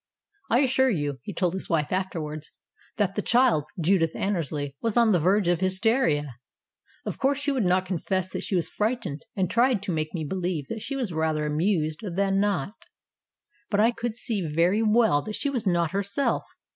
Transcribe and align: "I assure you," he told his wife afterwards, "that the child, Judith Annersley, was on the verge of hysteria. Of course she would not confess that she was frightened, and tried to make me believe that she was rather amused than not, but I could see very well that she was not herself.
"I 0.49 0.61
assure 0.61 0.89
you," 0.89 1.19
he 1.21 1.31
told 1.31 1.53
his 1.53 1.69
wife 1.69 1.91
afterwards, 1.91 2.49
"that 2.97 3.13
the 3.13 3.21
child, 3.21 3.65
Judith 3.79 4.15
Annersley, 4.15 4.75
was 4.81 4.97
on 4.97 5.11
the 5.11 5.19
verge 5.19 5.47
of 5.47 5.59
hysteria. 5.61 6.37
Of 7.05 7.19
course 7.19 7.37
she 7.37 7.51
would 7.51 7.65
not 7.65 7.85
confess 7.85 8.27
that 8.29 8.41
she 8.43 8.55
was 8.55 8.67
frightened, 8.67 9.21
and 9.35 9.47
tried 9.47 9.83
to 9.83 9.91
make 9.93 10.15
me 10.15 10.23
believe 10.25 10.69
that 10.69 10.81
she 10.81 10.95
was 10.95 11.13
rather 11.13 11.45
amused 11.45 11.99
than 12.01 12.39
not, 12.39 12.73
but 13.69 13.79
I 13.79 13.91
could 13.91 14.15
see 14.15 14.41
very 14.41 14.81
well 14.81 15.21
that 15.21 15.35
she 15.35 15.51
was 15.51 15.67
not 15.67 15.91
herself. 15.91 16.45